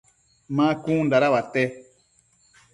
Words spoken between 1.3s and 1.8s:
uate?